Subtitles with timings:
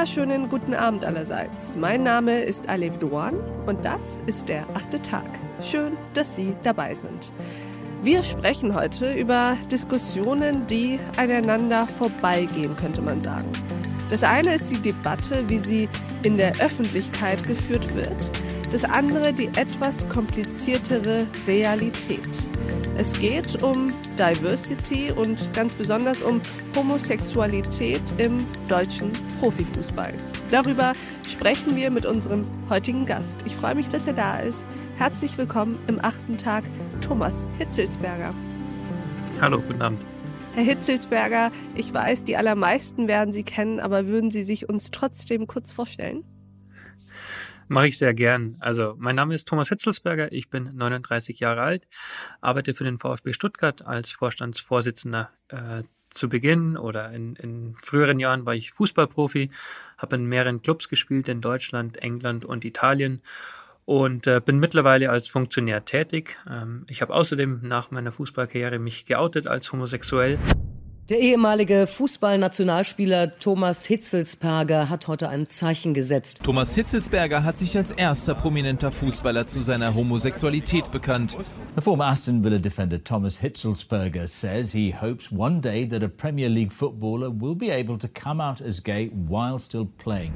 [0.00, 1.76] wunderschönen guten Abend allerseits.
[1.76, 3.34] Mein Name ist Alev Doan
[3.66, 5.28] und das ist der achte Tag.
[5.60, 7.30] Schön, dass Sie dabei sind.
[8.00, 13.52] Wir sprechen heute über Diskussionen, die aneinander vorbeigehen, könnte man sagen.
[14.08, 15.86] Das eine ist die Debatte, wie sie
[16.22, 18.30] in der Öffentlichkeit geführt wird.
[18.70, 22.28] Das andere die etwas kompliziertere Realität.
[22.96, 26.40] Es geht um Diversity und ganz besonders um
[26.76, 29.10] Homosexualität im deutschen
[29.40, 30.14] Profifußball.
[30.52, 30.92] Darüber
[31.28, 33.40] sprechen wir mit unserem heutigen Gast.
[33.44, 34.64] Ich freue mich, dass er da ist.
[34.98, 36.62] Herzlich willkommen im achten Tag,
[37.00, 38.32] Thomas Hitzelsberger.
[39.40, 40.06] Hallo, guten Abend.
[40.54, 45.48] Herr Hitzelsberger, ich weiß, die allermeisten werden Sie kennen, aber würden Sie sich uns trotzdem
[45.48, 46.22] kurz vorstellen?
[47.70, 48.56] Mache ich sehr gern.
[48.58, 51.86] Also, mein Name ist Thomas Hitzelsberger, ich bin 39 Jahre alt,
[52.40, 58.44] arbeite für den VfB Stuttgart als Vorstandsvorsitzender äh, zu Beginn oder in, in früheren Jahren
[58.44, 59.50] war ich Fußballprofi,
[59.98, 63.22] habe in mehreren Clubs gespielt in Deutschland, England und Italien
[63.84, 66.38] und äh, bin mittlerweile als Funktionär tätig.
[66.50, 70.40] Ähm, ich habe außerdem nach meiner Fußballkarriere mich geoutet als homosexuell.
[71.10, 76.44] Der ehemalige Fußballnationalspieler Thomas Hitzelsberger hat heute ein Zeichen gesetzt.
[76.44, 81.36] Thomas Hitzelsberger hat sich als erster prominenter Fußballer zu seiner Homosexualität bekannt.
[81.74, 86.48] The former Aston Villa defender Thomas Hitzelsberger says he hopes one day that a Premier
[86.48, 90.32] League footballer will be able to come out as gay while still playing.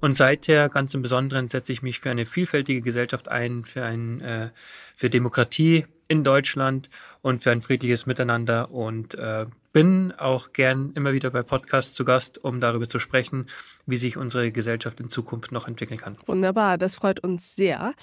[0.00, 4.22] Und seither ganz im Besonderen setze ich mich für eine vielfältige Gesellschaft ein, für, ein,
[4.22, 4.48] äh,
[4.96, 6.90] für Demokratie in Deutschland
[7.22, 12.04] und für ein friedliches Miteinander und äh, bin auch gern immer wieder bei Podcasts zu
[12.04, 13.46] Gast, um darüber zu sprechen,
[13.86, 16.16] wie sich unsere Gesellschaft in Zukunft noch entwickeln kann.
[16.26, 17.94] Wunderbar, das freut uns sehr.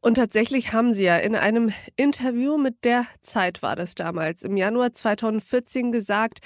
[0.00, 4.56] Und tatsächlich haben Sie ja in einem Interview mit der Zeit war das damals im
[4.56, 6.38] Januar 2014 gesagt,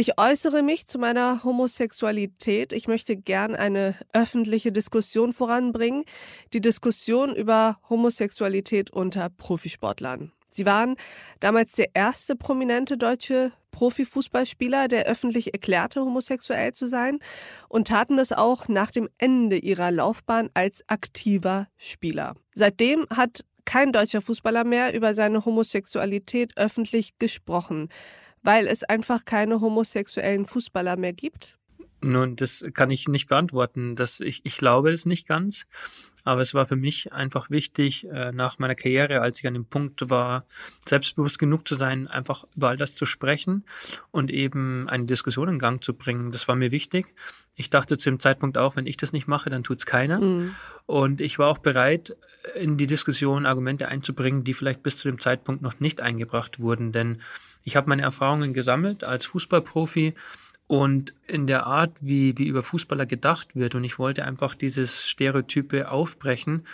[0.00, 2.72] ich äußere mich zu meiner Homosexualität.
[2.72, 6.04] Ich möchte gern eine öffentliche Diskussion voranbringen.
[6.52, 10.30] Die Diskussion über Homosexualität unter Profisportlern.
[10.48, 10.96] Sie waren
[11.40, 17.18] damals der erste prominente deutsche Profifußballspieler, der öffentlich erklärte, homosexuell zu sein
[17.68, 22.34] und taten das auch nach dem Ende ihrer Laufbahn als aktiver Spieler.
[22.54, 27.88] Seitdem hat kein deutscher Fußballer mehr über seine Homosexualität öffentlich gesprochen
[28.42, 31.58] weil es einfach keine homosexuellen Fußballer mehr gibt?
[32.00, 33.96] Nun, das kann ich nicht beantworten.
[33.96, 35.66] Das, ich, ich glaube es nicht ganz.
[36.28, 39.64] Aber es war für mich einfach wichtig, äh, nach meiner Karriere, als ich an dem
[39.64, 40.44] Punkt war,
[40.86, 43.64] selbstbewusst genug zu sein, einfach über all das zu sprechen
[44.10, 46.30] und eben eine Diskussion in Gang zu bringen.
[46.30, 47.06] Das war mir wichtig.
[47.54, 50.20] Ich dachte zu dem Zeitpunkt auch, wenn ich das nicht mache, dann tut es keiner.
[50.20, 50.54] Mhm.
[50.84, 52.14] Und ich war auch bereit,
[52.54, 56.92] in die Diskussion Argumente einzubringen, die vielleicht bis zu dem Zeitpunkt noch nicht eingebracht wurden.
[56.92, 57.22] Denn
[57.64, 60.12] ich habe meine Erfahrungen gesammelt als Fußballprofi
[60.68, 63.74] und in der Art, wie, wie über Fußballer gedacht wird.
[63.74, 66.66] Und ich wollte einfach dieses Stereotype aufbrechen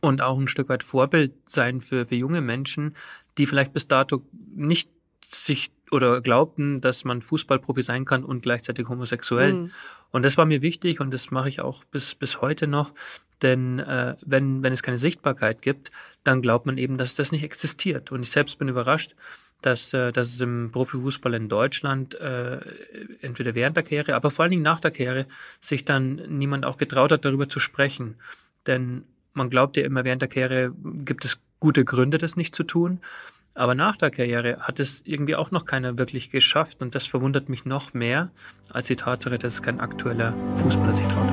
[0.00, 2.94] und auch ein Stück weit Vorbild sein für, für junge Menschen,
[3.36, 4.22] die vielleicht bis dato
[4.54, 4.90] nicht
[5.24, 9.52] sich oder glaubten, dass man Fußballprofi sein kann und gleichzeitig homosexuell.
[9.52, 9.70] Mhm.
[10.10, 12.94] Und das war mir wichtig und das mache ich auch bis, bis heute noch.
[13.42, 15.90] Denn äh, wenn, wenn es keine Sichtbarkeit gibt,
[16.24, 18.10] dann glaubt man eben, dass das nicht existiert.
[18.10, 19.14] Und ich selbst bin überrascht,
[19.62, 22.60] dass, äh, dass es im Profifußball in Deutschland äh,
[23.20, 25.26] entweder während der Karriere, aber vor allen Dingen nach der Karriere
[25.60, 28.16] sich dann niemand auch getraut hat, darüber zu sprechen.
[28.66, 29.04] Denn
[29.34, 30.72] man glaubt ja immer, während der Karriere
[31.04, 33.00] gibt es gute Gründe, das nicht zu tun.
[33.54, 36.80] Aber nach der Karriere hat es irgendwie auch noch keiner wirklich geschafft.
[36.80, 38.30] Und das verwundert mich noch mehr
[38.70, 41.28] als die Tatsache, dass es kein aktueller Fußballer sich traut.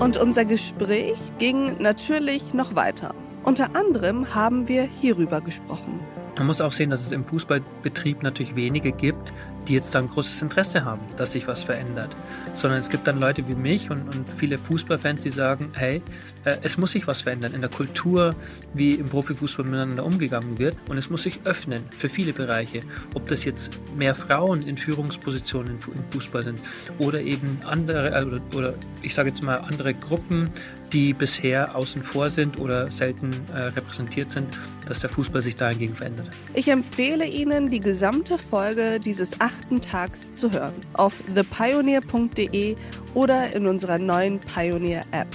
[0.00, 3.14] Und unser Gespräch ging natürlich noch weiter.
[3.44, 6.00] Unter anderem haben wir hierüber gesprochen.
[6.38, 9.32] Man muss auch sehen, dass es im Fußballbetrieb natürlich wenige gibt,
[9.68, 12.16] die jetzt dann großes Interesse haben, dass sich was verändert.
[12.54, 16.02] Sondern es gibt dann Leute wie mich und, und viele Fußballfans, die sagen, hey,
[16.44, 18.30] äh, es muss sich was verändern in der Kultur,
[18.72, 20.76] wie im Profifußball miteinander umgegangen wird.
[20.88, 22.80] Und es muss sich öffnen für viele Bereiche.
[23.14, 26.60] Ob das jetzt mehr Frauen in Führungspositionen im Fußball sind
[26.98, 30.50] oder eben andere, äh, oder, oder ich sage jetzt mal andere Gruppen,
[30.94, 34.46] die bisher außen vor sind oder selten äh, repräsentiert sind,
[34.86, 36.28] dass der Fußball sich dahingegen verändert.
[36.54, 42.76] Ich empfehle Ihnen, die gesamte Folge dieses achten Tags zu hören auf thepioneer.de
[43.14, 45.28] oder in unserer neuen Pioneer App.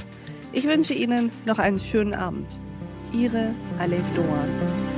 [0.53, 2.59] Ich wünsche Ihnen noch einen schönen Abend.
[3.11, 4.88] Ihre Alef Doan.